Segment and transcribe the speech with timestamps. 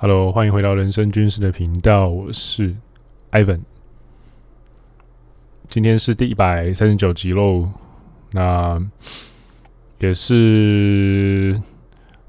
[0.00, 2.72] Hello，欢迎回到人生军事的频道，我是
[3.32, 3.62] Ivan。
[5.66, 7.68] 今天是第一百三十九集喽，
[8.30, 8.80] 那
[9.98, 11.60] 也是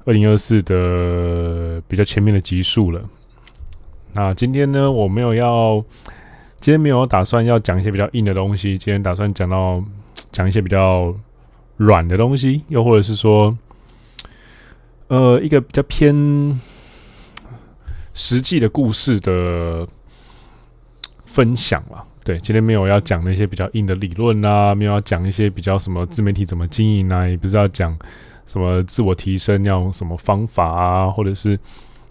[0.04, 3.08] 二零二四的比较前面的集数了。
[4.14, 5.80] 那今天呢，我没有要，
[6.58, 9.80] 今天没有打算要讲一些比较硬的东西，今天打算讲到
[10.32, 11.14] 讲一些比较
[11.76, 13.56] 软的东西，又或者是说，
[15.06, 16.60] 呃，一个比较偏。
[18.12, 19.86] 实际的故事的
[21.24, 27.96] 分享了，对，今天没有要讲那些比较硬的理论啊，没有要讲一些比较什么自媒体怎么经营啊，也不是要讲
[28.46, 31.58] 什么自我提升要用什么方法啊，或者是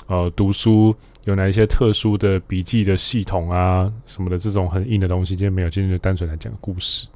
[0.08, 7.08] 呃读书有哪一些特殊的笔记的系统啊什么的这种很硬的东西，今天没有，今天就单纯来讲故事。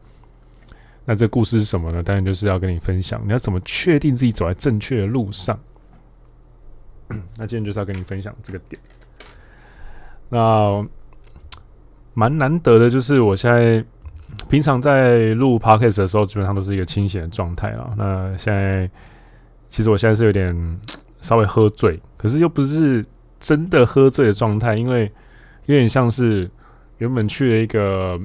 [1.05, 2.03] 那这故事是什么呢？
[2.03, 5.57] 当然就是要跟你分享，你要怎么确定自己走在正确的路上。
[7.37, 8.81] 那今天就是要跟你分享这个点。
[10.29, 10.85] 那
[12.13, 13.83] 蛮难得的，就是我现在
[14.49, 17.93] 平常在录 podcast 的时候，基本上都是一个清醒的状态了。
[17.97, 18.89] 那现在
[19.69, 20.79] 其实我现在是有点
[21.21, 23.05] 稍微喝醉，可是又不是
[23.39, 25.11] 真的喝醉的状态，因为
[25.67, 26.49] 有点像是
[26.97, 28.19] 原本去了一个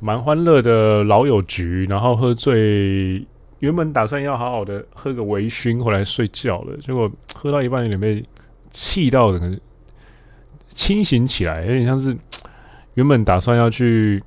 [0.00, 3.26] 蛮欢乐的老友局，然后喝醉。
[3.60, 8.22] 原本打算要好好的喝个微醺回来睡觉了，结果喝到一半有点被
[8.70, 9.58] 气到，整个
[10.68, 12.14] 清醒起来，有点像是
[12.94, 14.22] 原本打算要去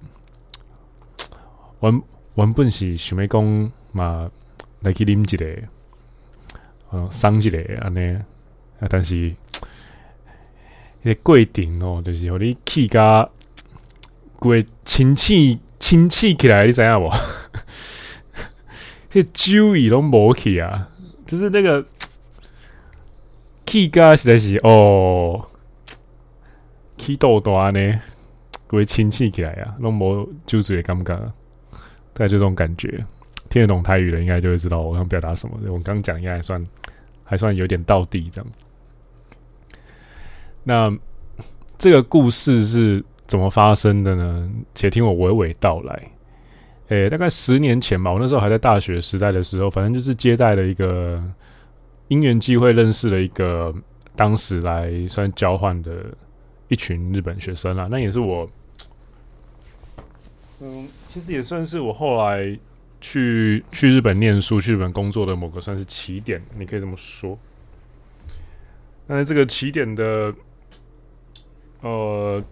[1.80, 2.02] 玩
[2.33, 4.30] 玩笨时想要讲嘛
[4.81, 5.61] 来去啉一个，
[6.91, 8.14] 嗯，伤一个安尼
[8.80, 9.31] 啊，但是
[11.03, 13.30] 那个过程哦，就是让你气甲
[14.38, 17.11] 过清醒清醒起来，你知影无？
[19.23, 20.89] 酒意拢无去啊，
[21.25, 21.86] 就是那个
[23.66, 25.48] 气嘎实在是哦，
[26.98, 28.00] 气多大呢，
[28.67, 31.16] 会亲戚起来啊，拢无酒醉的感觉，
[32.14, 33.05] 大概就这种感觉。
[33.49, 35.58] 听得懂台语的应该就会知道我想表达什么。
[35.67, 36.64] 我刚讲应该还算
[37.23, 38.52] 还算有点道地这样。
[40.64, 40.95] 那
[41.77, 44.52] 这个故事是怎么发生的呢？
[44.76, 46.11] 且听我娓娓道来。
[46.89, 51.23] 诶、大概十年前吧，我那时候还在大学时代的时候，反正就是接待了一个
[52.08, 53.72] 因缘机会认识了一个
[54.16, 56.05] 当时来算交换的
[56.67, 57.88] 一群日本学生啦。
[57.92, 58.49] 那也是我，
[60.61, 62.58] 嗯，其实也算是我后来
[62.99, 67.38] 去去日本念书、去日本工作的某个算是起点，你可以这么说。
[69.05, 70.33] 那这个起点的，
[71.82, 72.44] 呃。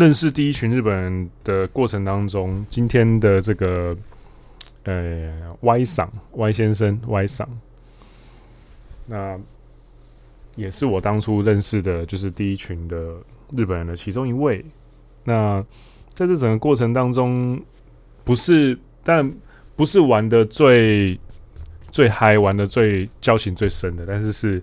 [0.00, 3.94] 认识第一群日本人的过程当中，今天的这个
[4.84, 5.30] 呃
[5.60, 7.46] Y 桑 Y 先生 Y 桑，
[9.04, 9.38] 那
[10.56, 12.96] 也是我当初认识的，就是第一群的
[13.54, 14.64] 日本人的其中一位。
[15.22, 15.62] 那
[16.14, 17.60] 在这整个过程当中，
[18.24, 19.30] 不是，但
[19.76, 21.20] 不是玩的最
[21.90, 24.62] 最嗨，玩的最交情最深的，但是是。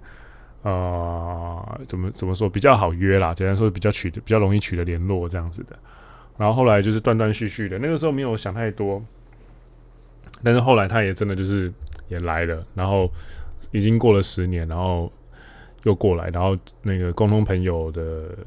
[0.63, 3.33] 啊、呃，怎么怎么说比较好约啦？
[3.33, 5.77] 简单说，比较取得比较容易取得联络这样子的。
[6.37, 9.03] 然后后来就是断断续续的，那个时候没有想太多。
[10.43, 11.73] 但是后来他也真的就是
[12.09, 13.11] 也来了，然后
[13.71, 15.11] 已经过了十年，然后
[15.83, 18.37] 又过来，然后那个共同朋友的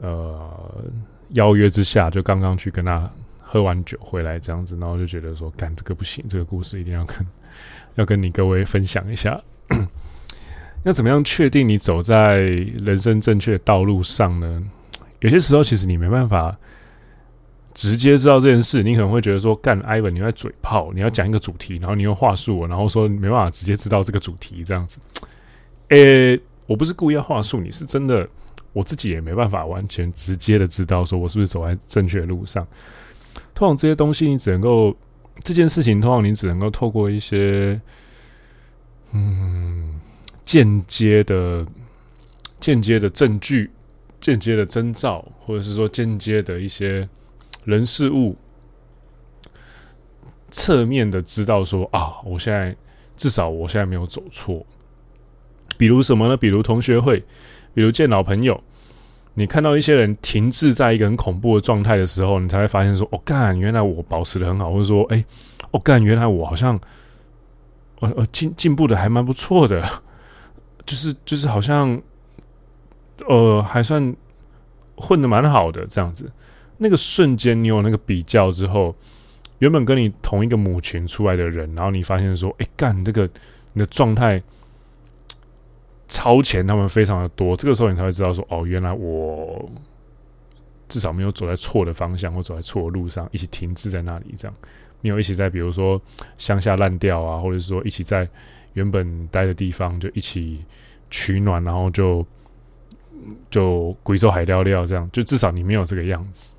[0.00, 0.84] 呃
[1.30, 3.10] 邀约之下，就刚刚去跟他
[3.40, 7.26] 喝完酒回来这样子，然后就觉得说，干这个不行，这个故事一定要跟
[7.96, 9.40] 要跟你各位分享一下。
[10.84, 14.62] 那怎么样确定你走在人生正确的道路上呢？
[15.20, 16.56] 有些时候其实你没办法
[17.74, 24.98] 直接知道这件事，你可能会觉得说，干，Ivan，你在嘴炮，你要讲一个主题，然后你用话术，然后说没办法直接知道这个主题这样子。
[25.88, 28.26] 诶、我不是故意要话术你，是真的，
[28.72, 32.66] 我自己也没办法完全直接的知道说我是不是走在正确的路上。
[33.54, 34.96] 通常这些东西，你只能够
[35.42, 37.80] 这件事情，通常你只能够透过一些，
[39.12, 40.00] 嗯。
[40.48, 41.66] 间接的、
[42.58, 43.70] 间接的证据、
[44.18, 47.06] 间接的征兆，或者是说间接的一些
[47.64, 48.34] 人事物，
[50.50, 52.74] 侧面的知道说啊，我现在
[53.14, 54.64] 至少我现在没有走错。
[55.76, 56.34] 比如什么呢？
[56.34, 57.22] 比如同学会，
[57.74, 58.58] 比如见老朋友，
[59.34, 65.22] 你看到一些人停滞在一个很恐怖的状态的时候，你才会发现说，哦干，原来我保持的很好，或者说，哎，
[65.72, 66.80] 哦干，原来我好像，
[68.00, 70.02] 呃呃，进进步的还蛮不错的。
[70.88, 72.00] 就是就是好像，
[73.26, 74.16] 呃，还算
[74.96, 76.32] 混得蛮好的这样子。
[76.78, 78.96] 那个瞬间，你有那个比较之后，
[79.58, 83.28] 原本跟你同一个母群出来的人，然后你发现说，哎、干这个
[83.74, 84.42] 你的状态
[86.08, 87.54] 超前他们非常的多。
[87.54, 89.70] 这个时候你才会知道说，哦，原来我
[90.88, 94.56] 至少没有走在错的方向，或走在错的路上，一起停滞在那里，这样
[95.02, 96.00] 没有一起在比如说
[96.38, 98.26] 乡下烂掉啊，或者是说一起在
[98.74, 100.64] 原本待的地方就一起
[101.10, 102.26] 取暖，然后就
[103.50, 106.54] 就贵州海钓钓这样，就至少你没有这个样子。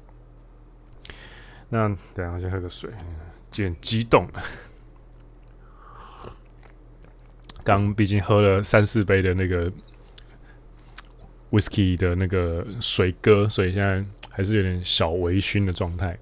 [1.69, 2.95] 那等下我先喝个水，有
[3.51, 4.27] 点激动。
[7.63, 9.71] 刚毕竟喝了三四杯的那个
[11.51, 16.17] whisky 的那个水哥，所以现在还是有点小微醺的状态。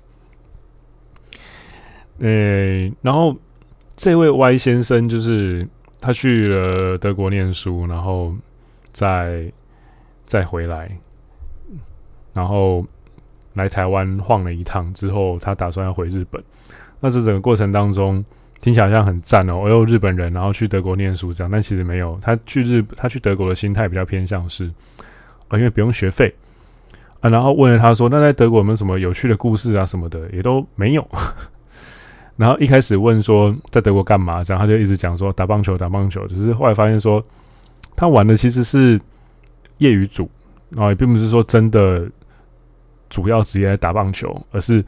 [2.19, 3.37] 呃，然后
[3.95, 5.65] 这位 Y 先生就是
[5.99, 8.33] 他去了德国念书，然后
[8.91, 9.51] 再
[10.25, 10.89] 再回来，
[12.33, 12.85] 然后。
[13.53, 16.39] 来台湾晃了一趟之后，他打算要回日本。
[16.99, 18.23] 那这整个过程当中，
[18.61, 19.57] 听起来好像很赞哦！
[19.57, 22.19] 我有日本人，然后去德国念书这样，但其实没有。
[22.21, 24.71] 他去日，他去德国的心态比较偏向是，
[25.47, 26.31] 啊，因为不用学费
[27.19, 27.31] 啊。
[27.31, 29.83] 然后问了他说：“那在德国有没有什么有趣的故事啊？
[29.83, 31.01] 什么的也都没有。”
[32.37, 36.25] 然后一开始问说在德国干嘛，然后他就一直讲说打棒球，打棒球。
[36.27, 37.21] 只是后来发现说，
[37.95, 38.97] 他玩的其实是
[39.79, 40.29] 业余组，
[40.69, 42.09] 然后也并不是说真的。
[43.09, 44.83] 主要职业在打棒球，而是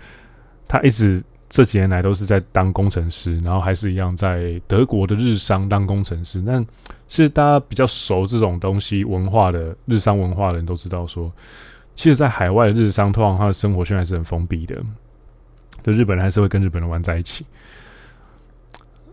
[0.67, 6.43] 他一直这几年来都是在当工程师，然后还是一样在德国的日商当工程师。
[6.45, 6.61] 但
[7.07, 11.31] 其实大家比较熟这种东西文化的日商文化的人都知道说，
[11.95, 14.75] 其实，在海外的日商通常他的生活圈还是很封闭的，
[15.83, 17.45] 就日本人还是会跟日本人玩在一起。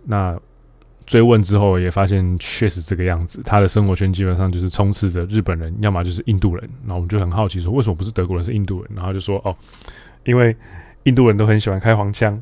[0.04, 0.38] 那。
[1.06, 3.40] 追问之后，也发现确实这个样子。
[3.44, 6.68] 他的生活圈基本上就是充斥着日本人，要么就是印度人。
[6.84, 8.90] 那我们就很好奇说，为什么不是德国人，是印度人？
[8.92, 9.56] 然后就说，哦，
[10.24, 10.56] 因为
[11.04, 12.32] 印度人都很喜欢开黄腔。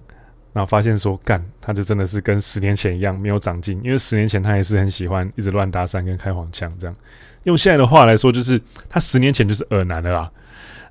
[0.54, 3.78] 然后发现说，干，他就真的是跟十年前一样没有长进。
[3.84, 6.96] 因为十年前他也是很喜欢一直乱搭讪跟开黄腔这样。
[7.42, 10.30] 用现在的话来说，就是他十年前就是恶男的啦。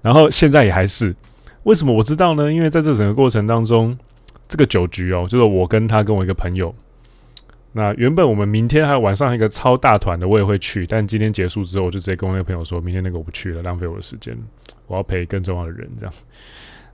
[0.03, 1.15] 然后现在也还是。
[1.63, 2.51] 为什么我知道呢？
[2.51, 3.97] 因为在这整个过程当中，
[4.47, 6.73] 这个酒局哦，就是我跟他跟我一个朋友。
[7.71, 10.85] 那原本我们明天还有晚上一个超大团的，我也会去。
[10.85, 14.37] 但今天结束之后，我就直接跟我那个朋友说，明天那个我不去了，浪费我的时间。
[14.85, 16.13] 我要陪更重要的人，这样。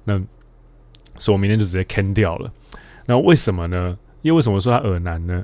[0.05, 0.17] 那
[1.17, 2.49] 所以我明天就直接 can 掉了。
[3.07, 3.97] 那为什么呢？
[4.21, 5.43] 因为为什么说他恶男呢？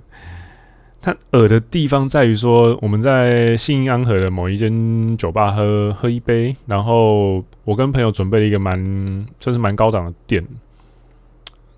[1.02, 10.48] 他恶的地方在于说，我们在信义安和的某一间酒吧喝喝一杯，然后我跟朋友准备了一个蛮算是蛮高档的店，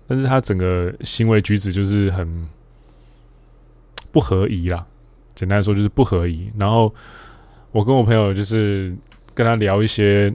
[0.06, 2.48] 但是他整个行为举止就是很。
[4.10, 4.86] 不合宜啦，
[5.34, 6.50] 简单说就是不合宜。
[6.56, 6.92] 然后
[7.72, 8.96] 我跟我朋友就是
[9.34, 10.34] 跟他聊一些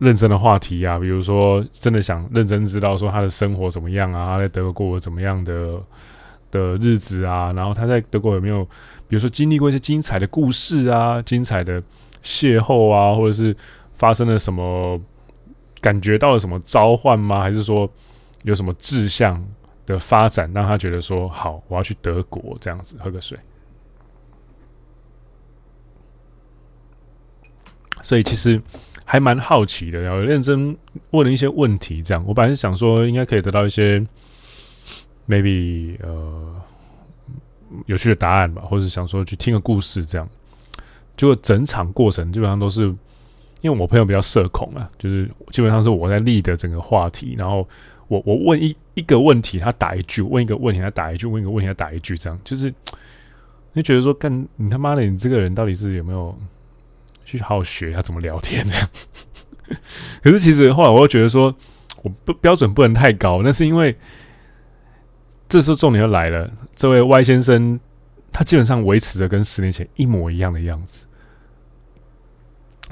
[0.00, 5.80] 认真的话题啊，比如说真的想认真知道说他的生活怎么样啊，他在德国过怎么样的
[6.50, 8.64] 的日子啊，然后他在德国有没有
[9.06, 11.80] 比如说经历过一些精彩的故事啊，精彩的
[12.24, 13.56] 邂逅啊，或者是
[13.96, 15.00] 发生了什么，
[15.80, 17.40] 感觉到了什么召唤吗？
[17.40, 17.90] 还是说
[18.44, 19.44] 有什么志向？
[19.86, 23.38] 的发展让他觉得说好，我要去德国这样子，喝个水。
[28.02, 28.60] 所以其实
[29.04, 30.76] 还蛮好奇的，然后认真
[31.12, 32.02] 问了一些问题。
[32.02, 34.04] 这样，我本来是想说应该可以得到一些
[35.28, 36.60] maybe 呃
[37.86, 40.28] 有趣的答案吧，或者想说去听个故事这样。
[41.16, 42.92] 就整场过程基本上都是
[43.60, 47.68] 因为我朋友比较社恐啊，就是基本上是我在立的整个话题，然后。
[48.08, 52.16] 我我问一一个问题，他打一句；问一个问题，他打一句；问一个问题，他打一句。
[52.16, 52.72] 这样就是，
[53.72, 56.32] 你觉得说，干你他妈的，你这个人到底是有没有
[57.24, 58.64] 去好好学他怎么聊天？
[58.68, 58.88] 这样。
[60.22, 61.52] 可是其实后来我又觉得说，
[62.04, 63.42] 我不标准不能太高。
[63.42, 63.96] 那是因为
[65.48, 67.80] 这时候重点又来了，这位 Y 先生
[68.30, 71.06] 他基本上维持着跟十年前一模一样的样子。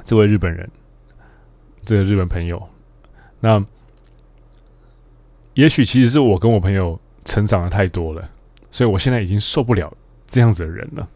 [0.03, 0.69] 这位日本人，
[1.85, 2.61] 这个日本朋友，
[3.39, 3.63] 那。
[5.53, 8.29] 也许其实是我跟我朋友成长的太多了，
[8.71, 9.89] 所以我现在已经受不了
[10.27, 11.07] 这样子的人了。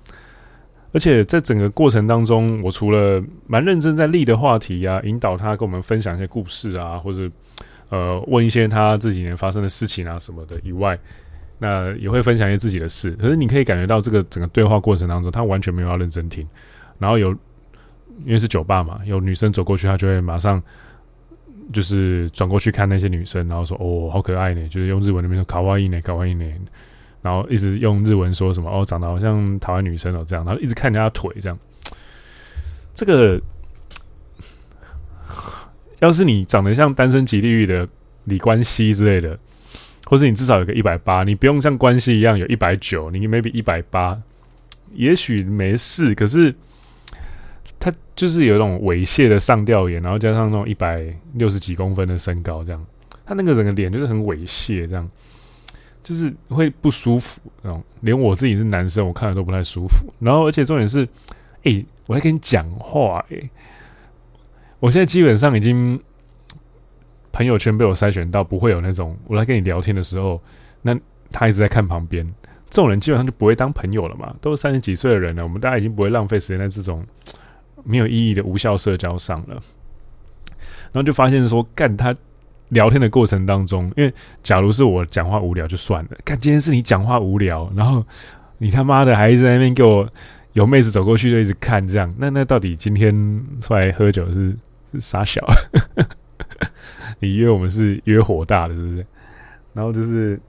[0.93, 7.29] 而且在整个过程当中，我除了蛮认真在立的话题啊，引导他跟我们分享一些故事啊，或者
[7.89, 10.98] 呃问一些他这几年发生的事情啊什么的以外，
[11.57, 13.12] 那也会分享一些自己的事。
[13.19, 16.48] 可是你可以感觉到这个整个对话过程当中，他完全没有要认真听。
[16.98, 17.36] 然后有
[18.25, 20.61] 因为是酒吧嘛，有女生走过去，他就会马上。
[21.71, 26.43] 就是转过去看那些女生，然后说：“哦，好可爱呢。”就是用日文那边说“卡哇伊呢，卡哇伊呢”，
[27.21, 31.55] 然后一直用日文说什么“哦，长得好像台湾女生哦”这样，然后一直看人家腿这样。
[32.95, 33.39] 这个
[35.99, 37.88] 要是你长得像单身吉地狱的
[38.23, 39.38] 李冠希之类的，
[40.07, 44.19] 或是你至少有个一百八，你不用像关系一样有一百九，你 maybe 一百八，
[44.95, 46.55] 也许没事，可是
[48.19, 52.85] 就是有一种猥亵的上吊眼，然后加上那种一百六十几公分的身高，这样，
[53.25, 55.09] 他那个整个脸就是很猥亵，这样，
[56.03, 57.81] 就是会不舒服那种。
[58.01, 60.13] 连我自己是男生，我看了都不太舒服。
[60.19, 61.07] 然后，而且重点是，
[61.63, 63.49] 哎、我在跟你讲话、欸，哎，
[64.81, 65.97] 我现在基本上已经
[67.31, 70.41] 朋友圈被我筛选到，不会有那种我来跟你聊天的时候，
[70.81, 70.93] 那
[71.31, 72.29] 他一直在看旁边。
[72.69, 77.01] 这种人基本上就不会当朋友了嘛，都是三十几岁的人了，我们大家已经不会浪费时间在这种
[77.83, 79.62] 没有意义的无效社交上了。
[80.91, 82.15] 然后就发现说，干他
[82.69, 88.05] 聊天的过程当中，因为假如是我讲话无聊就算了，干今天是你讲话无聊，然后
[88.57, 90.07] 你他妈的还一直在那边给我
[90.53, 94.55] 有妹子走过去就一直看这样，那那到底今天出来喝酒是
[94.93, 95.45] 是啥小？
[97.19, 99.05] 你约我们是约火大的，是不是？
[99.74, 100.39] 然后就是。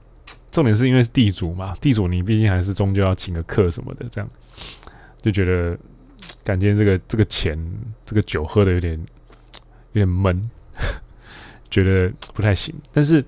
[0.51, 4.29] 重点是因为是地主嘛，地主你毕竟还是终究要请个客什么的，这样
[5.21, 5.79] 就觉得
[6.43, 7.57] 感觉这个这个钱
[8.05, 8.99] 这个酒喝的有点
[9.93, 10.49] 有点闷，
[11.69, 12.73] 觉得不太行。
[12.91, 13.23] 但是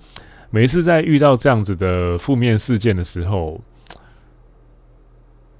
[0.49, 3.59] 每一次在遇到这样子的负面事件的时候，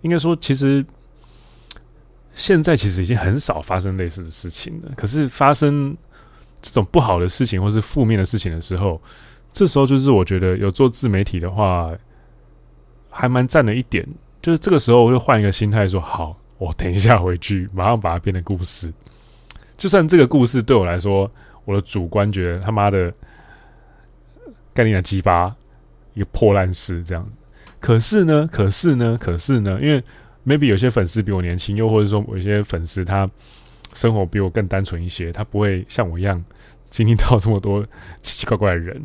[0.01, 0.85] 应该说其实
[2.33, 4.91] 现在其实已经很少发生类似的事情了。
[4.95, 5.95] 可是发生
[6.61, 9.01] 这种不好的事情或是负面的事情的时候，
[9.51, 11.91] 这时候就是我觉得有做自媒体的话，
[13.09, 14.07] 还蛮赞的一点，
[14.41, 18.91] 就是这个时候我就换一个心态说：好，我等一下回去，马上把它变成故事。
[19.75, 21.29] 就算这个故事对我来说，
[21.65, 23.13] 我的主观觉得他妈的
[24.73, 25.53] 干你娘鸡巴
[26.13, 27.27] 一个破烂事这样。
[27.81, 30.01] 可是呢，可是呢，可是呢，因为
[30.45, 33.29] maybe 有些粉丝比我年轻，又或者说有些粉丝他
[33.93, 36.41] 生活比我更单纯一些，他不会像我一样
[36.89, 37.83] 经历到这么多
[38.21, 39.03] 奇奇怪怪的人。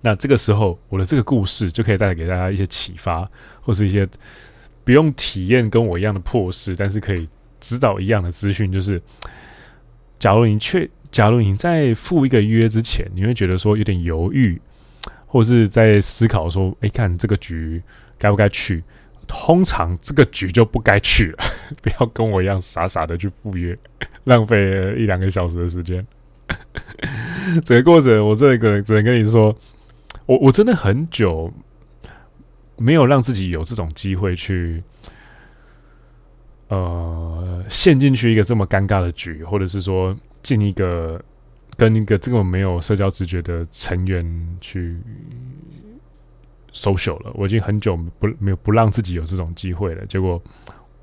[0.00, 3.28] 那这个时候，我的这个故事就可以带给大家一些启发，
[3.62, 4.08] 或是一些
[4.90, 7.28] 不用体验跟我一样的破事，但是可以
[7.60, 8.72] 知道一样的资讯。
[8.72, 9.00] 就是，
[10.18, 14.60] 假如你确，假如你在赴一个约之前，你会觉得说有点犹豫，
[15.28, 17.80] 或是在思考说，哎，看这个局
[18.18, 18.82] 该不该去？
[19.28, 21.44] 通常这个局就不该去了，
[21.80, 23.78] 不要跟我一样傻傻的去赴约，
[24.24, 26.04] 浪费一两个小时的时间。
[27.64, 29.56] 整个过程，我这个只能跟你说。
[30.26, 31.52] 我我真的很久
[32.80, 34.82] 没有让自己有这种机会去，
[36.68, 41.22] 呃，陷进去一个这么尴尬的局，或者是说进一个
[41.76, 44.96] 跟一个这么没有社交直觉的成员去
[46.72, 47.30] social 了。
[47.34, 50.42] 我已经很久不没有不让自己有这种机会了，结果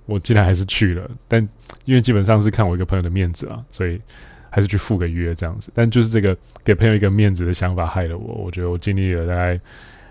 [0.08, 1.08] 我竟然还是去了。
[1.28, 1.48] 但
[1.86, 4.02] 因为基本上是看我一个朋友的面子啊，所以。
[4.50, 8.34] 还是去赴个约这样子，但就是这个给朋友一个面子的想法害了我。
[8.46, 9.60] 我觉得我经历了大概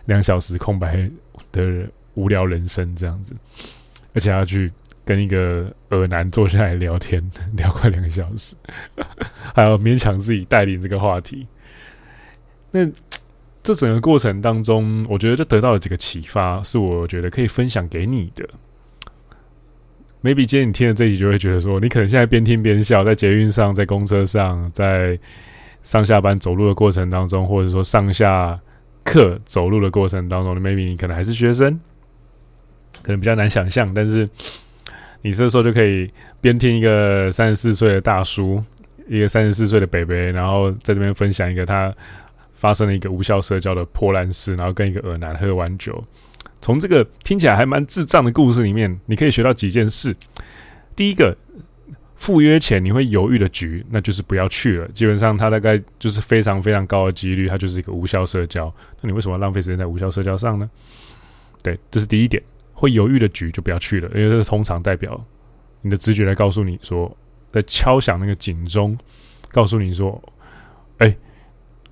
[0.07, 1.09] 两小时空白
[1.53, 3.35] 的无聊人生这样子，
[4.15, 4.73] 而且要去
[5.05, 7.23] 跟一个恶男坐下来聊天，
[7.57, 8.57] 聊快两个小时，
[9.55, 11.47] 还要勉强自己带领这个话题。
[12.71, 12.89] 那
[13.63, 18.49] 这整个过程当中，我觉得就得到了几个启发，是我觉得可以分享给你的。
[20.23, 25.19] maybe 今天你听了这一集，就会觉得说，你可能现在边听边笑，在捷运上，在公车上，在
[25.83, 28.59] 上下班走路的过程当中，或者说上下
[29.07, 31.81] 课走路的过程当中，maybe 你可能还是学生，
[33.03, 34.29] 可能比较难想象，但是
[35.23, 36.11] 你这时候就可以
[36.41, 38.63] 边听一个三十四岁的大叔，
[39.09, 41.95] 一个三十四岁的北北，然后在这边分享一个他
[42.55, 46.05] 发生了一个无效社交的破烂事，然后跟一个恶男喝完酒。
[46.61, 50.17] 从这个听起来还蛮智障的故事里面，你可以学到几件事。
[50.97, 51.37] 第一个，
[52.17, 54.89] 赴约前你会犹豫的局，那就是不要去了。
[54.89, 58.75] 基本上，它大概就是非常非常高的几率，它就是一个无效社交。
[59.01, 60.69] 那你为什么要浪费时间在无效社交上呢？
[61.63, 62.43] 对，这是第一点。
[62.73, 65.23] 会犹豫的局就不要去了，因为这是通常代表
[65.81, 67.17] 你的直觉来告诉你说，
[67.53, 68.97] 在敲响那个警钟，
[69.51, 70.23] 告诉你说，
[70.99, 71.17] 哎，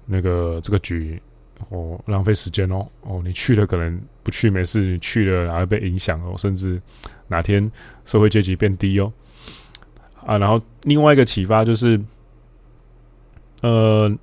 [0.06, 1.20] 那个这个局。
[1.68, 2.84] 哦，浪费时间哦！
[3.02, 6.82] 哦，你去了可能不去没事，你去了然后被影响哦，甚至
[7.28, 7.70] 哪天
[8.04, 9.10] 社会阶级变低哦。
[10.26, 12.00] 啊，然后另外一个启发就是，
[13.62, 14.14] 呃，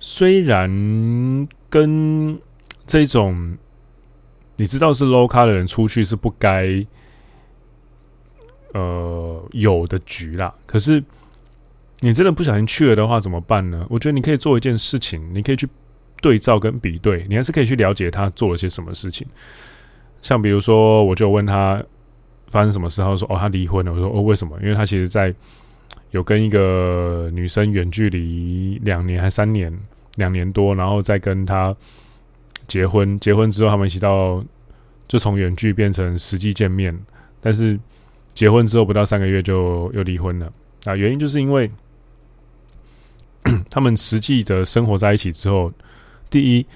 [0.00, 2.38] 虽然跟
[2.86, 3.56] 这种
[4.56, 6.86] 你知道是 low 咖的人出去是不该
[8.72, 11.02] 呃有的局啦，可是
[12.00, 13.86] 你真的不小心去了的话怎么办呢？
[13.90, 15.68] 我觉得你可以做一件事情，你可以去。
[16.22, 19.26] 对照跟比对，你还是可以去了解他做了些什么事情。
[20.22, 21.84] 像比如说，我就问他
[22.54, 25.34] 发生什么事，他说：“哦，他离婚了。”我说：“哦，为什么？”因为他其实在
[26.12, 29.76] 有跟一个女生远距离两年还三年，
[30.14, 31.74] 两年多，然后再跟他
[32.68, 33.18] 结婚。
[33.18, 34.40] 结婚之后，他们一起到
[35.08, 36.96] 就从远距变成实际见面，
[37.40, 37.76] 但是
[38.32, 40.52] 结婚之后不到三个月就又离婚了
[40.84, 41.68] 啊，原因就是因为
[43.68, 45.72] 他们实际的生活在一起之后，
[46.30, 46.66] 第一，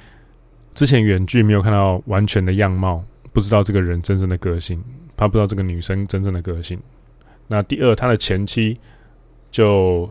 [0.75, 4.83] 之前远距没有看到完全的样貌，不知道这个人真正的个性，
[5.19, 6.81] 他不知道这个女生真正的个性。
[7.49, 8.79] 那第二，他的前妻
[9.51, 10.09] 就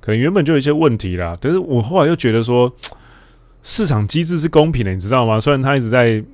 [0.00, 2.74] 可能原本就有一些问题啦，但是我后来又觉得说，
[3.62, 5.38] 市场机制是公平的，你知道吗？
[5.38, 6.24] 虽然他一直在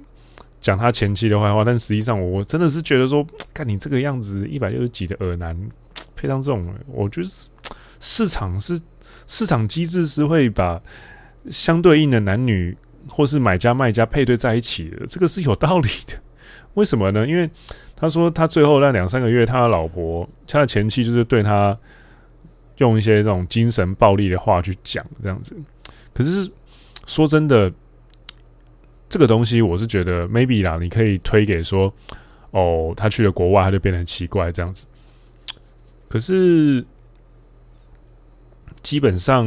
[0.61, 5.59] 讲他前妻的坏话，但实际上我真的是觉得说，看你这个样子，一百六十几的耳男
[6.15, 7.29] 配上这种，我觉得
[7.99, 8.81] 市场是
[9.27, 10.81] 市场机制是会把
[11.51, 12.77] 相对应的男女
[13.09, 16.15] 或是买家卖家配对在一起的，这个是有道理的。
[16.75, 17.27] 为什么呢？
[17.27, 17.51] 因为
[17.97, 21.77] 他说他最后那两三个月，他的老婆，他的前妻就是对他
[22.77, 25.57] 用一些这种精神暴力的话去讲这样子。
[26.15, 26.51] 可是
[27.07, 27.73] 说真的，
[29.09, 31.93] 这个东西我是觉得 maybe 啦，你可以推给说，
[32.53, 34.87] 哦，他去了国外，他就变得很奇怪这样子。
[36.09, 36.85] 可是
[38.83, 39.47] 基本上，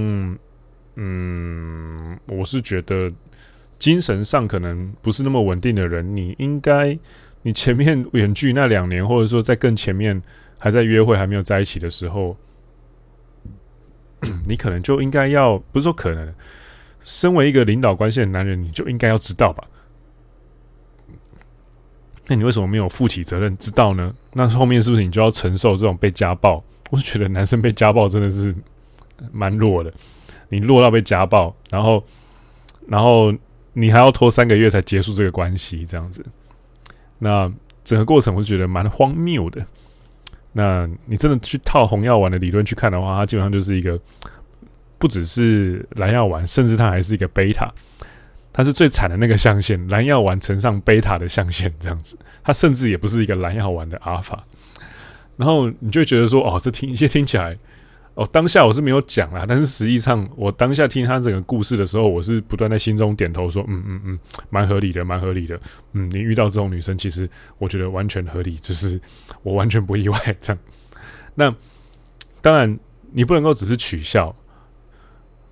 [0.96, 3.12] 嗯，我是觉得
[3.84, 6.98] 精神上可能不是那么稳定的人，你应该。
[7.42, 10.22] 你前面远距那两年，或者说在更前面
[10.58, 12.38] 还在约会还没有在一起的时候，
[14.48, 16.34] 你可能就应该要，不是说可能，
[17.04, 19.62] 身为一个领导关系的男人，你就应该要知道吧？
[22.28, 24.16] 那你为什么没有负起责任知道呢？
[24.32, 26.64] 那后面是不是你就要承受这种被家暴？
[26.92, 28.56] 我觉得男生被家暴真的是
[29.34, 29.94] 蛮弱的，
[30.48, 32.02] 你弱到被家暴，然后，
[32.88, 33.34] 然后
[33.74, 36.24] 你还要拖三个月才结束这个关系，这样子。
[37.20, 37.52] 那
[37.84, 39.66] 整个过程我就觉得蛮荒谬的。
[40.52, 44.00] 那你真的去套红药丸的理论去看的话，它基本上就是一个
[44.98, 47.74] 不只是蓝药丸，甚至它还是一个贝塔，
[48.54, 52.18] 它是最惨的那个象限，蓝药丸乘上贝塔的象限这样子。
[52.44, 54.44] 它甚至也不是一个蓝药丸的阿尔法。
[55.36, 57.58] 然后你就觉得说，哦，这听一些听起来。
[58.16, 64.20] 哦，当下我是没有讲啦，但是实际上我当下听他整个故事的时候，我是不断在心中点头说，嗯嗯嗯，
[64.52, 65.60] 蛮合理的，蛮合理的。
[65.94, 69.02] 嗯，你遇到这种女生，其实我觉得完全合理，就是
[69.42, 70.62] 我完全不意外这样。
[71.34, 71.56] 那
[72.42, 72.80] 当然，
[73.12, 74.36] 你不能够只是取笑。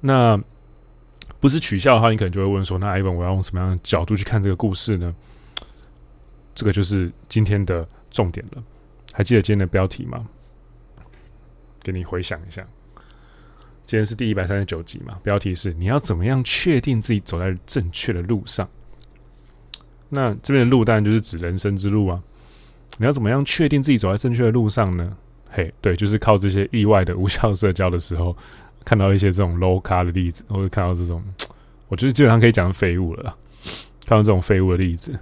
[0.02, 0.39] 那
[1.39, 5.15] 不是取笑的话，你可能就会问说，那 Ivan，我要用什么样的角度去看这个故事呢？
[6.54, 8.63] 这个就是今天的重点了。
[9.13, 10.28] 还记得今天的标题吗？
[11.84, 12.65] 给你回想一下，
[13.86, 15.20] 今天是第一百三十九集嘛？
[15.24, 18.70] 标题是你要怎么样确定自己走在正确的路上？
[20.10, 22.22] 那这边的路当然就是指人生之路啊。
[22.98, 25.17] 你要怎么样确定自己走在正确的路上呢？
[25.50, 28.36] 嘿，对，就是靠这些意外的无效社交的时候，
[28.86, 31.24] 看到一些这种 low 咖的例子，或者看到这种，
[31.88, 33.36] 我觉得基本上可以讲废物了。
[34.06, 35.17] 看到这种废物的例子，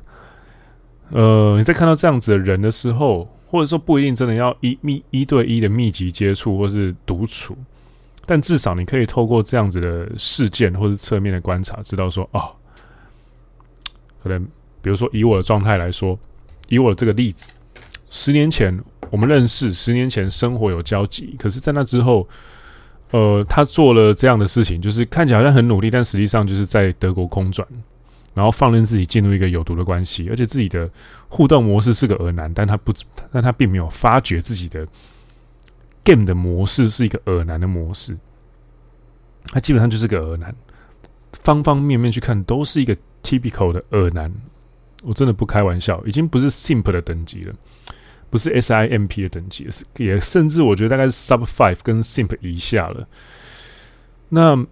[1.12, 3.28] 呃，你在看到这样子的人的时候。
[3.52, 7.58] 或者说不一定真的要一密一对一的密集接触或是独处，
[8.28, 12.56] 但至少你可以透过这样子的事件或是侧面的观察，知道说哦，
[14.22, 14.40] 可能
[14.84, 16.16] 比如说以我的状态来说，
[16.68, 17.52] 以我这个例子，
[18.12, 22.30] 十年前我们认识，十年前生活有交集，可是，在那之后，
[23.10, 27.68] 呃，他做了这样的事情，就是看起来好像很努力，但实际上就是在德国空转。
[28.40, 30.90] 然后放任自己进入一个有毒的关系，而且自己的
[31.28, 32.94] 互动模式是个恶男，但他不，
[33.34, 34.88] 但他并没有发觉自己的
[36.06, 38.18] game 的模式是一个恶男的模式，
[39.48, 40.56] 他基本上就是个恶男，
[41.44, 44.34] 方方面面去看都是一个 typical 的恶男，
[45.04, 47.54] 我真的不开玩笑，已经不是 simp 的等级了，
[48.30, 53.06] 不是 simp 的等级，也甚至我觉得大概是 sub five 跟 simp 以下了，
[54.30, 54.66] 那。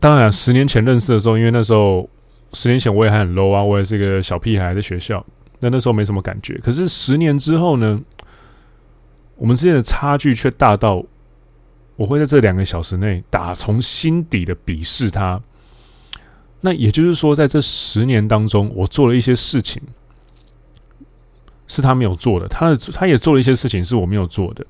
[0.00, 2.08] 当然，十年前认识的时候，因为那时候
[2.52, 5.24] 十年前我也还很 low 啊，我也是一个小屁孩在学校，
[5.60, 6.58] 那那时候没什么感觉。
[6.58, 7.98] 可是十年之后呢，
[9.36, 11.04] 我们之间的差距却大到，
[11.96, 15.40] 我会在这两个小时内打从心底的鄙视他。
[16.60, 19.82] 那也就是说，在这十年当中，我做了一些事情
[21.66, 24.64] 是他没有做的，他的他也做了一些事情是我没有做的。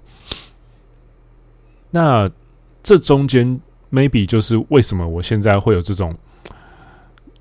[1.91, 2.31] 那
[2.83, 3.61] 这中间。
[3.95, 6.17] maybe 就是为什么我现在会有这种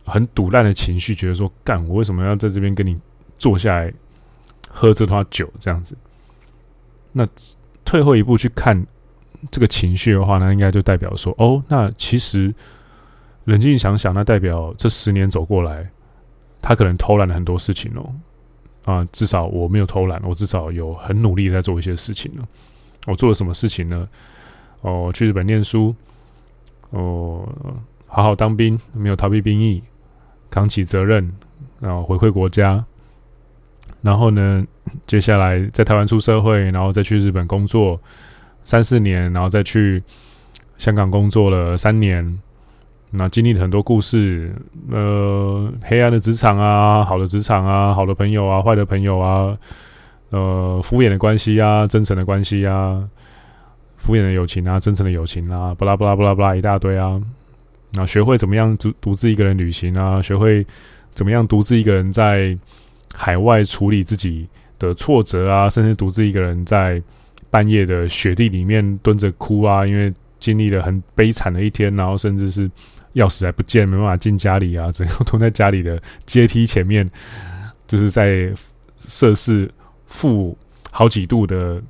[0.05, 2.97] 很赌烂的情绪，觉得说干我为什么要在这边跟你
[3.37, 3.93] 坐下来
[4.69, 5.95] 喝这套酒这样子？
[7.11, 7.27] 那
[7.83, 8.85] 退后一步去看
[9.49, 12.53] 这个情绪的话，那应该就代表说，哦，那其实
[13.45, 15.89] 冷静想想，那代表这十年走过来，
[16.61, 18.13] 他可能偷懒了很多事情哦。
[18.85, 22.47] 啊，至少我没有偷懒，我至少有很努力在做一些事情了。
[23.07, 24.07] 我做了什么事情呢？
[24.81, 25.93] 哦，去日本念书。
[26.91, 27.47] 哦，
[28.07, 29.83] 好好当兵，没有逃避兵役，
[30.51, 31.31] 扛起责任，
[31.79, 32.85] 然后回馈国家，
[34.03, 34.63] 然后呢，
[35.07, 37.99] 接下来在台湾出社会，然后再去日本工作
[38.63, 40.03] 三四年，然后再去
[40.77, 42.39] 香港工作了三年，
[43.11, 44.53] 那经历了很多故事，
[44.91, 49.57] 呃，黑暗的职场啊，好的职场啊，好的朋友啊，坏的朋友啊，
[50.29, 53.03] 呃，敷衍的关系啊，真诚的关系啊，
[53.97, 57.21] 敷衍的友情啊，真诚的友情啊，巴拉巴拉巴拉巴拉一大堆啊，
[57.93, 60.65] 那学会怎么样独独自一个人旅行啊，学会。
[61.13, 62.57] 怎么样独自一个人在
[63.13, 64.47] 海外处理自己
[64.79, 67.03] 的挫折啊，甚至独自一个人在
[67.49, 72.65] 半夜的雪地里面蹲着哭啊，因为经历了很悲惨的一天，然后甚至是
[73.15, 77.05] 钥匙还不见，没办法进家里啊，只能蹲在家里的阶梯前面，
[77.89, 78.49] 就是在
[79.05, 79.69] 摄氏
[80.07, 80.57] 负
[80.91, 81.83] 好几度的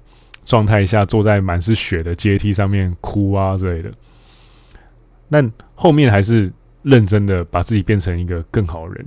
[0.46, 3.94] 状态下，坐在满是雪的阶梯上面哭啊之类的。
[5.32, 5.42] 那
[5.74, 6.54] 后面还是。
[6.84, 9.06] 认真的把自己变成一个更好的人，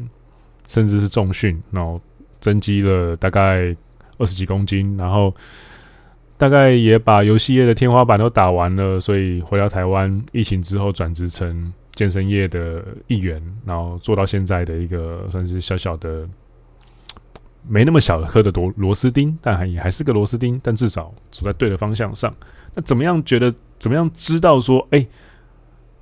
[0.69, 2.01] 甚至是重训，然后
[2.39, 3.75] 增肌了大概
[4.17, 5.35] 二十几公斤，然后
[6.39, 16.29] 大概也把游戏业的天花板都打完了，所以回到台湾，疫情之后转职成健身业的一员，然后做到现在的一个算是小小的，
[17.67, 22.33] 没那么小的颗的螺螺丝钉，但还也还是个螺丝钉，但至少走在对的方向上。
[22.73, 23.53] 那怎么样觉得？
[23.81, 25.05] 怎么样知道说，哎？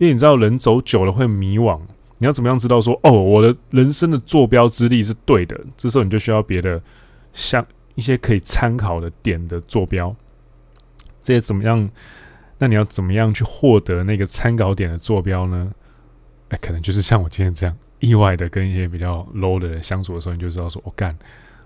[0.03, 1.81] 因为你知道，人走久了会迷惘。
[2.19, 5.57] 你要怎么样知道说，哦，我的人生的坐标之力是对的？
[5.77, 6.83] 这时候你就需要别的，
[7.33, 10.13] 像一些可以参考的点的坐标。
[11.23, 11.89] 这些怎么样？
[12.59, 15.73] 那你要怎么样去获得那个参考点的坐标呢？
[16.49, 21.17] 哎，可能就是像我今天这样，意外的跟一些比较 low 的人相处的时候，你就知道说，我干。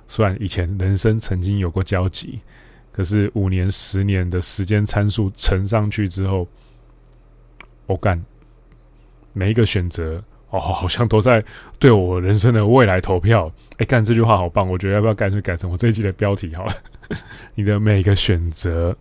[0.08, 2.40] 虽然以前人生曾经有过交集，
[2.92, 6.46] 可是五年、十年的时间参数乘上去之后。
[7.86, 8.22] 我干，
[9.32, 11.44] 每一个选择哦，好像都在
[11.78, 13.50] 对我人生的未来投票。
[13.78, 16.72] 哎，干这句话好棒，我觉得要不要干脆改成我这一季的标题好了？
[17.54, 18.96] 你的每一个选择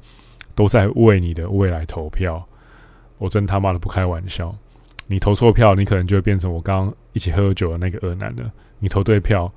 [0.53, 2.45] 都在为你的未来投票。
[3.17, 4.53] 我真他妈的不开玩笑，
[5.07, 8.51] 你投错票，你可能就会变成我刚刚一起喝酒的那个恶男了。
[8.79, 9.51] 你投对票，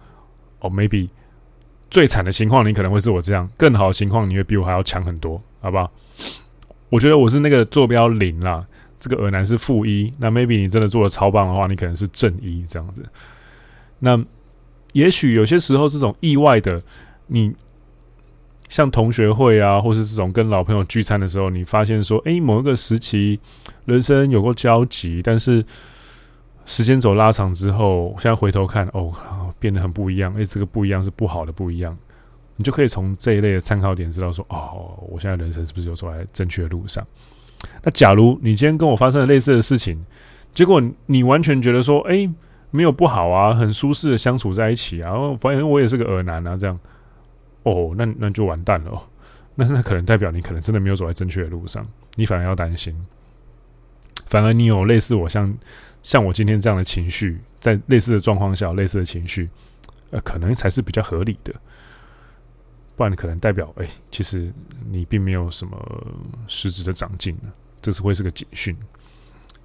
[0.60, 1.08] 哦，maybe
[1.90, 5.90] 最惨的情况，你可能会是我这样；更好的情况，你会比我还要强很多，好不好？
[6.88, 8.64] 我觉得我是那个坐标零啦。
[8.98, 13.04] 这个耳男是负一，那 maybe 你真的做的超棒的话，你可能是正一这样子。
[14.00, 14.22] 那
[14.92, 16.82] 也许有些时候，这种意外的，
[17.26, 17.54] 你
[18.68, 23.38] 像同学会啊，或是这种跟老朋友聚餐的时候，你发现说，诶，某一个时期
[23.84, 25.64] 人生有过交集，但是
[26.66, 29.12] 时间走拉长之后，现在回头看，哦，
[29.58, 30.34] 变得很不一样。
[30.34, 31.96] 诶，这个不一样是不好的不一样，
[32.56, 37.06] 你就可以从这一类的参考点知道说，哦，我现在人生是不是有走在正确的路上？
[37.82, 40.04] 那假如你今天跟我发生了类似的事情，
[40.54, 42.28] 结果你完全觉得说，哎、
[42.70, 46.78] 没有不好啊，很舒适的相处在一起啊，然后发现我也是个恶男啊，这样，
[47.62, 49.02] 哦，那那就完蛋了， 哦，
[49.54, 52.94] 那那可能代表你可能真的没有走在正确的路上，你反而要担心，
[54.26, 55.52] 反而你有类似我像
[56.02, 59.48] 像我今天这样的情绪，在类似的状况下类似的情绪，
[60.10, 61.52] 呃，可能才是比较合理的。
[62.98, 64.52] 不然可能代表，哎、其实
[64.90, 66.04] 你并没有什么
[66.48, 67.38] 实质的长进，
[67.80, 68.76] 这是会是个警讯。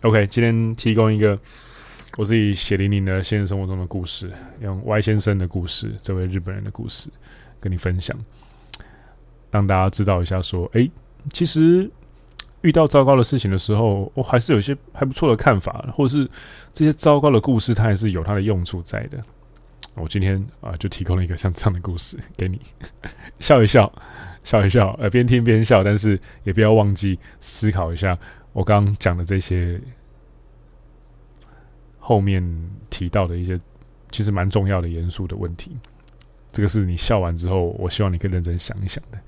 [0.02, 1.38] OK，今天提供一个
[2.16, 7.10] 我自己血淋淋的现实生活中的故事，用 Y 先生的故事，这位日本人的故事
[7.60, 8.16] 跟你分享，
[9.50, 10.88] 让大家知道一下，说，哎、
[11.32, 11.90] 其实
[12.62, 16.30] 遇到糟糕的事情的时候，我还是有一些还不错的看法，或者是
[16.72, 19.18] 这些糟糕的故事，它还是有它的用处在的。
[19.96, 22.60] 我今天啊，就提供了一个像这样的故事给你，
[23.40, 23.92] 笑一笑，
[24.44, 28.18] 笑一笑，呃，边听边笑，但是也不要忘记思考一下
[28.54, 29.80] 我刚刚讲的这些
[32.00, 32.44] 后面
[32.90, 33.60] 提到的一些
[34.10, 35.78] 其实蛮重要的严肃的问题。
[36.52, 39.20] 这个是你笑完之后，我希望你可以认真想一想的，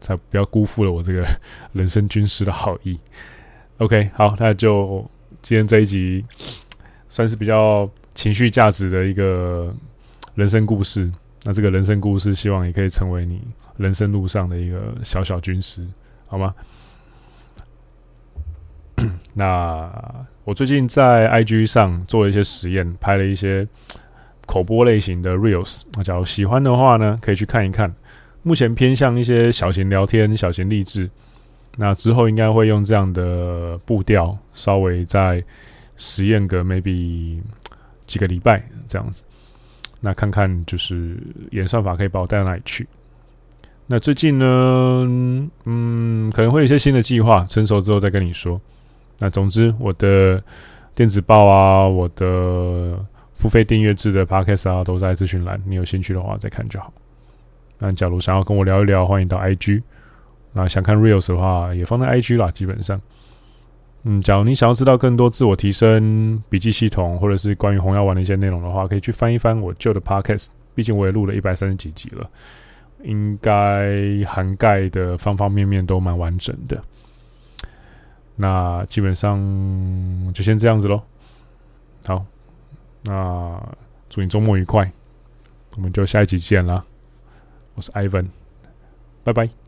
[0.00, 1.26] 才不要辜负了我这个
[1.72, 2.98] 人生军师的好意。
[3.76, 5.06] OK，好，那就
[5.42, 6.24] 今天这一集
[7.10, 9.74] 算是比较情绪价值的一个。
[10.34, 11.10] 人生故事，
[11.44, 13.40] 那这个人生故事，希望也可以成为你
[13.76, 15.86] 人生路上的一个小小军师，
[16.26, 16.54] 好吗？
[19.34, 23.66] 那我最近在 IG 上做了一些实验，拍了一些
[24.46, 27.94] 口播类型的 Reels，那假如喜欢的话呢，可以去看一看。
[28.42, 31.08] 目前偏向一些小型聊天、小型励志，
[31.76, 35.42] 那之后应该会用这样的步调，稍微再
[35.96, 37.40] 实验个 maybe
[38.06, 39.22] 几个礼拜这样子。
[40.04, 41.16] 那看看就是
[41.52, 42.86] 演算法可以把我带到哪里去。
[43.86, 44.44] 那最近呢，
[45.64, 48.60] 嗯，可能会有一些新的计划，成熟之后再跟你说。
[49.18, 50.42] 那总之，我的
[50.94, 53.02] 电子报啊，我的
[53.34, 56.92] 付费订阅制的 Podcast 啊，都在资讯栏，你有兴趣的话再看就好。
[57.78, 59.82] 那假如想要跟我聊一聊，欢迎到 IG。
[60.52, 62.50] 那想看 Reels 的话，也放在 IG 啦。
[62.50, 63.00] 基本上，
[64.06, 70.48] 嗯，假如你想要知道更多自我提升笔记系统，或者是关于红药丸的一些内容的话，可以去翻一翻我旧的 Podcast。
[70.74, 72.28] 毕竟我也录了一百三十几集了，
[73.02, 76.82] 应该涵盖的方方面面都蛮完整的。
[78.36, 79.38] 那基本上
[80.34, 81.00] 就先这样子喽。
[82.04, 82.26] 好，
[83.04, 83.58] 那
[84.10, 84.90] 祝你周末愉快，
[85.76, 86.84] 我们就下一集见啦。
[87.74, 88.26] 我是 Ivan，
[89.22, 89.63] 拜拜。